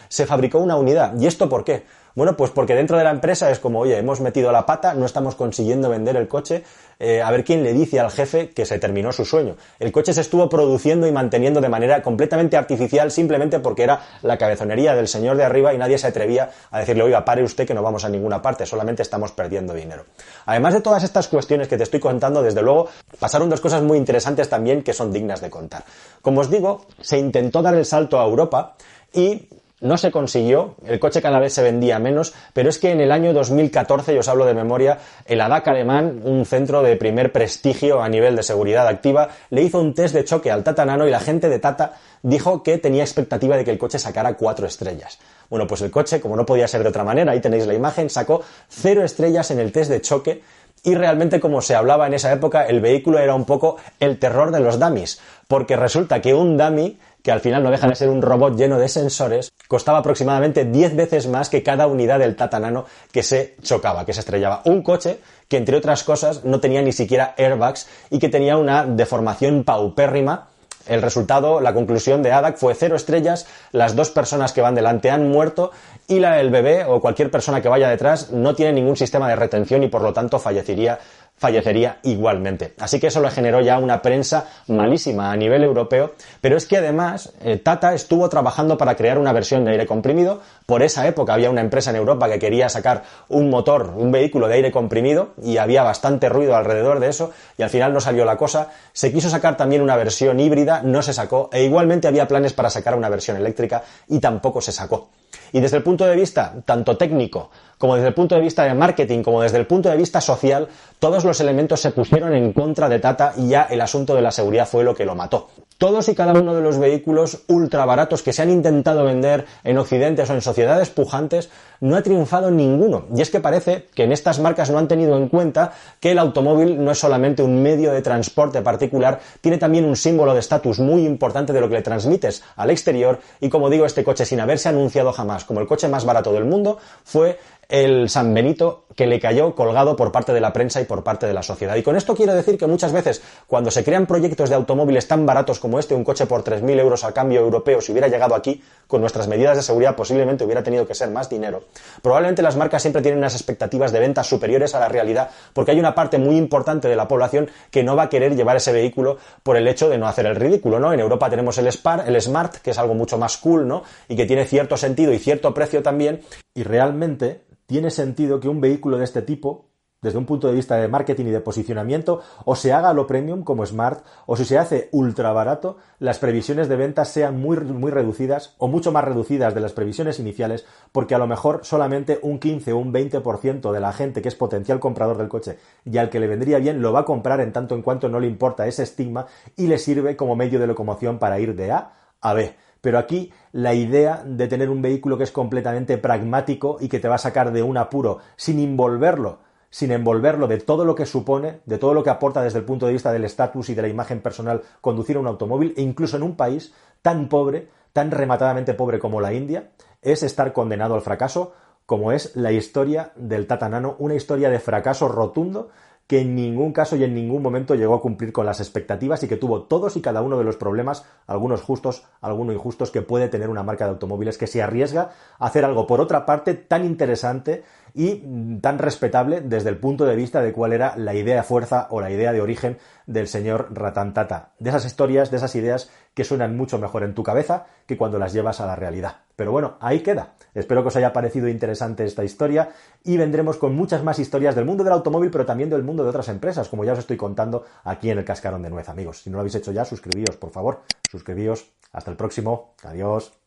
Se 0.08 0.26
fabricó 0.26 0.60
una 0.60 0.76
unidad. 0.76 1.14
¿Y 1.20 1.28
esto 1.28 1.50
por 1.50 1.64
qué? 1.64 1.84
Bueno, 2.14 2.36
pues 2.36 2.52
porque 2.52 2.76
dentro 2.76 2.98
de 2.98 3.06
la 3.06 3.12
empresa 3.12 3.50
es 3.52 3.60
como, 3.60 3.80
oye, 3.80 3.98
hemos 3.98 4.20
metido 4.20 4.52
la 4.52 4.66
pata, 4.66 4.94
no 4.94 5.06
estamos 5.06 5.36
consiguiendo 5.36 5.90
vender 5.90 6.18
el 6.18 6.28
coche, 6.28 6.64
eh, 7.00 7.22
a 7.22 7.32
ver 7.32 7.46
quién 7.46 7.64
le 7.64 7.74
dice 7.74 8.02
al 8.02 8.12
jefe 8.12 8.50
que 8.50 8.66
se 8.66 8.80
terminó 8.80 9.14
su 9.14 9.24
sueño. 9.24 9.56
El 9.80 9.94
coche 9.94 10.14
se 10.14 10.22
estuvo 10.22 10.50
produciendo 10.50 11.08
y 11.08 11.12
manteniendo 11.12 11.62
de 11.62 11.70
manera 11.70 12.02
completamente 12.02 12.58
artificial 12.58 13.12
simplemente 13.12 13.60
porque 13.60 13.84
era 13.84 14.02
la 14.24 14.38
cabezonería 14.38 14.94
del 14.94 15.08
señor 15.08 15.38
de 15.38 15.46
arriba 15.46 15.74
y 15.74 15.78
nadie 15.78 15.98
se 15.98 16.08
atrevía 16.08 16.52
a 16.70 16.80
decirle, 16.80 17.04
oiga, 17.04 17.24
pare 17.24 17.44
usted 17.44 17.66
que 17.66 17.74
no 17.74 17.82
vamos 17.82 18.04
a 18.04 18.10
ninguna 18.10 18.42
parte, 18.42 18.66
solamente 18.66 19.02
estamos 19.02 19.32
perdiendo 19.32 19.74
dinero. 19.74 20.06
Además 20.46 20.74
de 20.74 20.82
todas 20.82 21.04
estas 21.04 21.30
cuestiones 21.30 21.70
que 21.70 21.78
te 21.78 21.84
estoy 21.84 22.02
contando, 22.02 22.44
desde 22.44 22.62
luego, 22.62 22.90
pasaron 23.20 23.50
dos 23.50 23.62
cosas 23.62 23.84
muy 23.84 23.98
interesantes 23.98 24.50
también 24.50 24.84
que 24.84 24.94
son 24.94 25.14
dignas 25.14 25.40
de 25.40 25.50
contar. 25.50 25.86
Como 26.22 26.42
os 26.42 26.50
digo, 26.50 26.86
se 27.00 27.18
intentó 27.18 27.62
dar 27.62 27.76
el 27.76 27.86
salto 27.86 28.20
a 28.20 28.26
Europa 28.26 28.76
y 29.14 29.48
no 29.82 29.98
se 29.98 30.12
consiguió, 30.12 30.76
el 30.86 31.00
coche 31.00 31.24
cada 31.24 31.40
vez 31.40 31.54
se 31.54 31.64
vendía 31.64 31.98
menos, 31.98 32.34
pero 32.54 32.70
es 32.70 32.78
que 32.78 32.92
en 32.92 33.02
el 33.02 33.12
año 33.12 33.34
2014, 33.34 34.14
yo 34.14 34.20
os 34.20 34.28
hablo 34.28 34.46
de 34.46 34.54
memoria, 34.54 35.00
el 35.26 35.42
ADAC 35.42 35.70
alemán, 35.70 36.22
un 36.24 36.46
centro 36.46 36.84
de 36.84 36.96
primer 36.96 37.32
prestigio 37.32 38.02
a 38.02 38.08
nivel 38.08 38.36
de 38.36 38.44
seguridad 38.44 38.88
activa, 38.88 39.30
le 39.50 39.64
hizo 39.64 39.80
un 39.80 39.96
test 39.96 40.14
de 40.14 40.24
choque 40.24 40.52
al 40.52 40.64
Tata 40.64 40.86
Nano 40.86 41.08
y 41.08 41.12
la 41.12 41.20
gente 41.20 41.50
de 41.50 41.58
Tata 41.58 41.94
dijo 42.22 42.62
que 42.62 42.78
tenía 42.78 43.04
expectativa 43.04 43.58
de 43.58 43.66
que 43.66 43.72
el 43.72 43.80
coche 43.80 43.98
sacara 43.98 44.36
cuatro 44.36 44.68
estrellas. 44.68 45.18
Bueno, 45.50 45.66
pues 45.66 45.82
el 45.82 45.90
coche, 45.90 46.22
como 46.22 46.36
no 46.36 46.46
podía 46.46 46.68
ser 46.68 46.84
de 46.84 46.90
otra 46.90 47.04
manera, 47.04 47.32
ahí 47.32 47.42
tenéis 47.42 47.66
la 47.66 47.74
imagen, 47.74 48.12
sacó 48.12 48.44
cero 48.70 49.04
estrellas 49.04 49.50
en 49.50 49.60
el 49.60 49.72
test 49.72 49.90
de 49.90 50.02
choque 50.02 50.44
y 50.84 50.96
realmente, 50.96 51.40
como 51.40 51.62
se 51.62 51.76
hablaba 51.76 52.08
en 52.08 52.16
esa 52.16 52.32
época, 52.32 52.66
el 52.66 52.82
vehículo 52.82 53.20
era 53.20 53.36
un 53.36 53.46
poco 53.46 53.78
el 54.00 54.18
terror 54.18 54.52
de 54.52 54.62
los 54.62 54.80
dummies, 54.80 55.20
porque 55.48 55.76
resulta 55.76 56.22
que 56.22 56.34
un 56.34 56.58
dummy, 56.58 56.98
que 57.24 57.32
al 57.32 57.40
final 57.40 57.64
no 57.64 57.72
deja 57.72 57.88
de 57.88 57.96
ser 57.96 58.10
un 58.10 58.22
robot 58.22 58.56
lleno 58.56 58.80
de 58.80 58.88
sensores, 58.88 59.52
costaba 59.68 60.00
aproximadamente 60.00 60.66
10 60.66 60.96
veces 60.96 61.28
más 61.28 61.50
que 61.50 61.64
cada 61.64 61.88
unidad 61.88 62.20
del 62.20 62.36
Tata 62.36 62.60
Nano 62.60 62.86
que 63.12 63.24
se 63.24 63.56
chocaba, 63.62 64.06
que 64.06 64.14
se 64.14 64.22
estrellaba. 64.22 64.62
Un 64.66 64.82
coche 64.82 65.20
que, 65.48 65.58
entre 65.58 65.78
otras 65.78 66.04
cosas, 66.04 66.44
no 66.44 66.60
tenía 66.60 66.82
ni 66.82 66.92
siquiera 66.92 67.36
airbags 67.38 67.88
y 68.10 68.20
que 68.20 68.30
tenía 68.30 68.58
una 68.58 68.86
deformación 68.86 69.64
paupérrima 69.64 70.48
el 70.88 71.02
resultado, 71.02 71.62
la 71.62 71.74
conclusión 71.74 72.24
de 72.24 72.32
ADAC 72.32 72.58
fue 72.58 72.74
cero 72.74 72.96
estrellas, 72.96 73.46
las 73.72 73.96
dos 73.96 74.10
personas 74.10 74.52
que 74.52 74.62
van 74.62 74.76
delante 74.76 75.12
han 75.12 75.30
muerto 75.30 75.72
y 76.08 76.20
la, 76.20 76.40
el 76.42 76.50
bebé 76.50 76.86
o 76.86 77.00
cualquier 77.00 77.30
persona 77.30 77.62
que 77.62 77.70
vaya 77.70 77.90
detrás 77.90 78.32
no 78.32 78.56
tiene 78.56 78.74
ningún 78.74 78.98
sistema 78.98 79.30
de 79.30 79.36
retención 79.36 79.84
y 79.84 79.90
por 79.90 80.02
lo 80.02 80.14
tanto 80.14 80.40
fallecería 80.40 81.00
fallecería 81.42 81.98
igualmente. 82.04 82.76
Así 82.80 83.00
que 83.00 83.08
eso 83.08 83.20
le 83.20 83.32
generó 83.32 83.62
ya 83.62 83.80
una 83.80 84.04
prensa 84.04 84.46
malísima 84.68 85.32
a 85.32 85.36
nivel 85.36 85.64
europeo, 85.64 86.14
pero 86.40 86.56
es 86.56 86.68
que 86.68 86.78
además 86.78 87.34
eh, 87.42 87.58
Tata 87.58 87.96
estuvo 87.96 88.30
trabajando 88.30 88.78
para 88.78 88.96
crear 88.96 89.18
una 89.18 89.34
versión 89.34 89.66
de 89.66 89.72
aire 89.72 89.88
comprimido. 89.88 90.40
Por 90.68 90.84
esa 90.84 91.08
época 91.08 91.34
había 91.34 91.50
una 91.50 91.62
empresa 91.62 91.90
en 91.90 91.96
Europa 91.96 92.30
que 92.30 92.38
quería 92.38 92.70
sacar 92.70 93.02
un 93.28 93.50
motor, 93.50 93.96
un 93.98 94.12
vehículo 94.12 94.48
de 94.48 94.54
aire 94.54 94.72
comprimido 94.72 95.30
y 95.42 95.58
había 95.58 95.82
bastante 95.82 96.30
ruido 96.30 96.56
alrededor 96.56 97.00
de 97.00 97.10
eso 97.10 97.32
y 97.58 97.64
al 97.64 97.72
final 97.72 97.92
no 97.92 98.02
salió 98.02 98.24
la 98.24 98.38
cosa. 98.38 98.70
Se 98.94 99.12
quiso 99.12 99.32
sacar 99.32 99.58
también 99.58 99.82
una 99.82 99.96
versión 99.96 100.40
híbrida, 100.40 100.84
no 100.84 101.02
se 101.02 101.12
sacó 101.12 101.50
e 101.52 101.64
igualmente 101.64 102.08
había 102.08 102.28
planes 102.28 102.54
para 102.54 102.70
sacar 102.70 102.96
una 102.96 103.10
versión 103.10 103.36
eléctrica 103.36 103.82
y 104.08 104.20
tampoco 104.20 104.62
se 104.62 104.72
sacó. 104.72 105.10
Y 105.54 105.60
desde 105.60 105.78
el 105.78 105.84
punto 105.84 106.06
de 106.06 106.16
vista 106.16 106.54
tanto 106.66 106.98
técnico 106.98 107.50
como 107.82 107.96
desde 107.96 108.10
el 108.10 108.14
punto 108.14 108.36
de 108.36 108.42
vista 108.42 108.64
de 108.64 108.76
marketing, 108.76 109.24
como 109.24 109.42
desde 109.42 109.58
el 109.58 109.66
punto 109.66 109.90
de 109.90 109.98
vista 109.98 110.22
social, 110.22 110.68
todos 111.00 111.26
los 111.26 111.40
elementos 111.40 111.82
se 111.82 111.90
pusieron 111.90 112.32
en 112.34 112.54
contra 112.54 112.88
de 112.88 113.00
Tata 113.00 113.34
y 113.36 113.48
ya 113.50 113.64
el 113.64 113.82
asunto 113.82 114.14
de 114.14 114.22
la 114.22 114.32
seguridad 114.32 114.68
fue 114.68 114.84
lo 114.84 114.94
que 114.94 115.04
lo 115.04 115.16
mató. 115.16 115.50
Todos 115.80 116.08
y 116.10 116.14
cada 116.14 116.40
uno 116.40 116.54
de 116.54 116.62
los 116.62 116.78
vehículos 116.78 117.40
ultra 117.48 117.86
baratos 117.86 118.22
que 118.22 118.34
se 118.34 118.44
han 118.44 118.52
intentado 118.52 119.04
vender 119.04 119.48
en 119.64 119.80
Occidente 119.80 120.22
o 120.22 120.32
en 120.32 120.42
sociedades 120.42 120.92
pujantes 120.92 121.50
no 121.80 121.96
ha 121.96 122.04
triunfado 122.04 122.52
ninguno. 122.52 123.06
Y 123.16 123.22
es 123.22 123.32
que 123.32 123.40
parece 123.40 123.88
que 123.96 124.04
en 124.04 124.12
estas 124.12 124.40
marcas 124.40 124.70
no 124.70 124.78
han 124.78 124.88
tenido 124.88 125.18
en 125.18 125.28
cuenta 125.28 125.72
que 126.00 126.12
el 126.12 126.20
automóvil 126.20 126.86
no 126.86 126.92
es 126.92 127.00
solamente 127.00 127.42
un 127.42 127.64
medio 127.64 127.92
de 127.92 128.04
transporte 128.04 128.62
particular, 128.62 129.22
tiene 129.42 129.58
también 129.58 129.86
un 129.86 129.96
símbolo 129.96 130.36
de 130.36 130.40
estatus 130.42 130.78
muy 130.78 131.04
importante 131.04 131.52
de 131.52 131.62
lo 131.62 131.68
que 131.68 131.76
le 131.76 131.82
transmites 131.82 132.44
al 132.58 132.70
exterior 132.70 133.20
y 133.40 133.50
como 133.50 133.72
digo, 133.72 133.88
este 133.88 134.04
coche 134.04 134.24
sin 134.24 134.40
haberse 134.40 134.70
anunciado 134.70 135.12
jamás 135.12 135.46
como 135.46 135.62
el 135.62 135.68
coche 135.68 135.88
más 135.88 136.06
barato 136.06 136.32
del 136.32 136.46
mundo 136.46 136.78
fue 137.04 137.40
el 137.72 138.10
San 138.10 138.34
Benito 138.34 138.84
que 138.96 139.08
le 139.08 139.20
cayó 139.20 139.56
colgado 139.56 139.96
por 139.96 140.12
parte 140.12 140.34
de 140.34 140.42
la 140.42 140.52
prensa 140.52 140.82
y 140.82 140.86
por 140.86 141.06
parte 141.06 141.26
de 141.26 141.34
la 141.34 141.42
sociedad. 141.42 141.78
Y 141.78 141.84
con 141.84 141.96
esto 141.96 142.14
quiero 142.14 142.34
decir 142.34 142.58
que 142.58 142.68
muchas 142.68 142.92
veces 142.92 143.22
cuando 143.48 143.72
se 143.72 143.86
crean 143.86 144.06
proyectos 144.06 144.50
de 144.50 144.56
automóviles 144.56 145.08
tan 145.08 145.26
baratos 145.26 145.60
como 145.60 145.80
este, 145.80 145.96
un 145.96 146.04
coche 146.04 146.26
por 146.26 146.44
3.000 146.44 146.80
euros 146.80 147.06
al 147.06 147.14
cambio 147.14 147.40
europeo, 147.40 147.80
si 147.80 147.94
hubiera 147.94 148.10
llegado 148.10 148.36
aquí 148.36 148.62
con 148.88 149.00
nuestras 149.00 149.30
medidas 149.30 149.56
de 149.56 149.64
seguridad 149.64 149.96
posiblemente 149.96 150.44
hubiera 150.44 150.64
tenido 150.64 150.86
que 150.86 150.94
ser 150.94 151.10
más 151.12 151.30
dinero. 151.30 151.64
Probablemente 152.02 152.42
las 152.42 152.58
marcas 152.58 152.82
siempre 152.82 153.02
tienen 153.02 153.20
unas 153.20 153.36
expectativas 153.36 153.94
de 153.94 154.02
ventas 154.02 154.28
superiores 154.28 154.76
a 154.76 154.80
la 154.82 154.90
realidad 154.90 155.30
porque 155.54 155.72
hay 155.72 155.80
una 155.80 155.96
parte 155.96 156.18
muy 156.18 156.36
importante 156.36 156.90
de 156.90 156.98
la 156.98 157.08
población 157.08 157.50
que 157.72 157.84
no 157.84 157.96
va 157.96 158.04
a 158.04 158.10
querer 158.10 158.36
llevar 158.36 158.58
ese 158.58 158.74
vehículo 158.74 159.18
por 159.44 159.56
el 159.56 159.68
hecho 159.70 159.88
de 159.88 159.98
no 159.98 160.08
hacer 160.08 160.26
el 160.26 160.36
ridículo, 160.36 160.78
¿no? 160.80 160.92
En 160.92 161.00
Europa 161.00 161.30
tenemos 161.30 161.58
el 161.58 161.72
Spar, 161.72 162.04
el 162.06 162.22
Smart, 162.22 162.58
que 162.58 162.72
es 162.72 162.78
algo 162.78 162.96
mucho 162.96 163.18
más 163.18 163.38
cool, 163.38 163.66
¿no? 163.66 163.84
Y 164.10 164.18
que 164.18 164.26
tiene 164.26 164.46
cierto 164.46 164.76
sentido 164.76 165.14
y 165.14 165.20
cierto 165.20 165.54
precio 165.54 165.82
también. 165.82 166.22
Y 166.54 166.64
realmente 166.64 167.44
tiene 167.72 167.90
sentido 167.90 168.42
que 168.42 168.50
un 168.50 168.60
vehículo 168.60 168.98
de 168.98 169.06
este 169.06 169.22
tipo, 169.22 169.70
desde 170.02 170.18
un 170.18 170.26
punto 170.26 170.50
de 170.50 170.54
vista 170.54 170.76
de 170.76 170.90
marketing 170.90 171.28
y 171.28 171.32
de 171.32 171.40
posicionamiento, 171.40 172.20
o 172.44 172.54
se 172.58 172.74
haga 172.74 172.92
lo 172.92 173.08
premium 173.08 173.44
como 173.46 173.66
Smart, 173.66 174.04
o 174.26 174.36
si 174.36 174.44
se 174.44 174.58
hace 174.58 174.90
ultra 174.92 175.32
barato, 175.32 175.78
las 175.98 176.20
previsiones 176.20 176.68
de 176.68 176.76
ventas 176.76 177.08
sean 177.08 177.40
muy, 177.40 177.56
muy 177.62 177.90
reducidas 177.90 178.56
o 178.58 178.68
mucho 178.68 178.92
más 178.92 179.06
reducidas 179.06 179.56
de 179.56 179.62
las 179.62 179.72
previsiones 179.72 180.20
iniciales, 180.20 180.66
porque 180.92 181.16
a 181.16 181.18
lo 181.18 181.28
mejor 181.28 181.62
solamente 181.64 182.20
un 182.24 182.40
15 182.40 182.74
o 182.74 182.78
un 182.78 182.92
20% 182.92 183.72
de 183.72 183.80
la 183.80 183.94
gente 183.94 184.22
que 184.22 184.28
es 184.28 184.36
potencial 184.36 184.82
comprador 184.82 185.18
del 185.18 185.30
coche 185.30 185.58
y 185.86 185.98
al 185.98 186.10
que 186.10 186.20
le 186.20 186.28
vendría 186.28 186.60
bien 186.60 186.82
lo 186.82 186.92
va 186.92 187.00
a 187.00 187.06
comprar 187.06 187.40
en 187.40 187.54
tanto 187.54 187.74
en 187.74 187.84
cuanto 187.84 188.10
no 188.10 188.20
le 188.20 188.28
importa 188.28 188.68
ese 188.68 188.84
estigma 188.84 189.28
y 189.56 189.68
le 189.68 189.78
sirve 189.78 190.18
como 190.18 190.36
medio 190.36 190.60
de 190.60 190.68
locomoción 190.68 191.20
para 191.20 191.40
ir 191.40 191.56
de 191.56 191.72
A 191.72 191.94
a 192.20 192.34
B. 192.34 192.54
Pero 192.82 192.98
aquí 192.98 193.32
la 193.52 193.74
idea 193.74 194.24
de 194.26 194.48
tener 194.48 194.70
un 194.70 194.82
vehículo 194.82 195.18
que 195.18 195.24
es 195.24 195.32
completamente 195.32 195.98
pragmático 195.98 196.78
y 196.80 196.90
que 196.90 197.00
te 197.00 197.08
va 197.08 197.16
a 197.16 197.20
sacar 197.20 197.52
de 197.52 197.62
un 197.64 197.78
apuro 197.78 198.18
sin 198.36 198.60
envolverlo, 198.60 199.40
sin 199.70 199.92
envolverlo 199.92 200.48
de 200.48 200.58
todo 200.58 200.84
lo 200.84 200.96
que 200.96 201.06
supone, 201.06 201.62
de 201.66 201.78
todo 201.78 201.94
lo 201.94 202.04
que 202.04 202.10
aporta 202.10 202.42
desde 202.42 202.60
el 202.60 202.66
punto 202.66 202.88
de 202.88 202.94
vista 202.94 203.12
del 203.12 203.24
estatus 203.24 203.70
y 203.70 203.76
de 203.76 203.84
la 203.84 203.88
imagen 203.88 204.22
personal 204.22 204.64
conducir 204.82 205.18
un 205.18 205.28
automóvil, 205.28 205.74
e 205.78 205.82
incluso 205.82 206.18
en 206.18 206.24
un 206.24 206.36
país 206.36 206.74
tan 207.02 207.30
pobre, 207.30 207.70
tan 207.94 208.10
rematadamente 208.10 208.74
pobre 208.74 209.00
como 209.00 209.22
la 209.22 209.34
India, 209.34 209.70
es 210.02 210.24
estar 210.24 210.52
condenado 210.52 210.96
al 210.96 211.02
fracaso, 211.02 211.54
como 211.86 212.12
es 212.12 212.36
la 212.36 212.52
historia 212.52 213.12
del 213.16 213.48
Tata 213.48 213.70
Nano, 213.70 213.96
una 214.00 214.16
historia 214.16 214.50
de 214.50 214.60
fracaso 214.60 215.08
rotundo 215.08 215.70
que 216.12 216.20
en 216.20 216.36
ningún 216.36 216.74
caso 216.74 216.98
y 216.98 217.06
en 217.06 217.16
ningún 217.16 217.42
momento 217.42 217.74
llegó 217.74 217.96
a 217.96 218.02
cumplir 218.02 218.34
con 218.34 218.46
las 218.46 218.60
expectativas 218.60 219.24
y 219.24 219.30
que 219.30 219.38
tuvo 219.38 219.64
todos 219.64 219.96
y 219.96 220.02
cada 220.02 220.22
uno 220.22 220.38
de 220.38 220.44
los 220.44 220.58
problemas, 220.58 221.06
algunos 221.26 221.62
justos, 221.62 222.04
algunos 222.20 222.54
injustos, 222.54 222.92
que 222.92 223.02
puede 223.02 223.30
tener 223.30 223.48
una 223.48 223.64
marca 223.64 223.86
de 223.86 223.92
automóviles 223.92 224.38
que 224.38 224.46
se 224.46 224.62
arriesga 224.62 225.12
a 225.40 225.46
hacer 225.46 225.64
algo, 225.64 225.88
por 225.88 226.02
otra 226.02 226.26
parte, 226.26 226.54
tan 226.54 226.84
interesante 226.84 227.64
y 227.94 228.60
tan 228.60 228.78
respetable 228.78 229.42
desde 229.42 229.70
el 229.70 229.78
punto 229.78 230.06
de 230.06 230.16
vista 230.16 230.42
de 230.42 230.54
cuál 230.54 230.74
era 230.74 230.96
la 230.98 231.14
idea 231.14 231.36
de 231.36 231.44
fuerza 231.44 231.88
o 231.90 232.02
la 232.02 232.12
idea 232.12 232.32
de 232.32 232.42
origen 232.42 232.78
del 233.06 233.28
señor 233.28 233.70
Ratan 233.72 234.14
Tata. 234.14 234.54
De 234.60 234.70
esas 234.70 234.86
historias, 234.86 235.32
de 235.32 235.38
esas 235.38 235.56
ideas 235.56 235.90
que 236.14 236.24
suenan 236.24 236.58
mucho 236.58 236.78
mejor 236.78 237.04
en 237.04 237.14
tu 237.14 237.24
cabeza 237.24 237.66
que 237.86 237.98
cuando 237.98 238.20
las 238.20 238.34
llevas 238.34 238.62
a 238.62 238.66
la 238.66 238.76
realidad. 238.76 239.18
Pero 239.36 239.52
bueno, 239.52 239.78
ahí 239.80 240.02
queda. 240.02 240.34
Espero 240.54 240.82
que 240.82 240.90
os 240.90 240.96
haya 240.96 241.14
parecido 241.14 241.48
interesante 241.48 242.06
esta 242.06 242.24
historia 242.24 242.70
y 243.04 243.18
vendremos 243.18 243.58
con 243.58 243.76
muchas 243.76 244.04
más 244.04 244.20
historias 244.20 244.56
del 244.56 244.66
mundo 244.66 244.84
del 244.84 244.94
automóvil, 244.94 245.32
pero 245.32 245.46
también 245.46 245.70
del 245.70 245.84
mundo 245.84 246.04
de 246.04 246.10
otras 246.10 246.30
empresas, 246.30 246.70
como 246.70 246.86
ya 246.86 246.94
os 246.94 247.00
estoy 247.00 247.18
contando 247.18 247.66
aquí 247.84 248.10
en 248.10 248.18
el 248.18 248.26
Cascarón 248.26 248.62
de 248.62 248.70
Nuez, 248.70 248.90
amigos. 248.90 249.22
Si 249.22 249.30
no 249.30 249.38
lo 249.38 249.42
habéis 249.42 249.56
hecho 249.56 249.72
ya, 249.72 249.86
suscribíos, 249.86 250.38
por 250.38 250.52
favor. 250.52 250.82
Suscribíos. 251.10 251.72
Hasta 251.94 252.12
el 252.12 252.18
próximo. 252.18 252.76
Adiós. 252.84 253.41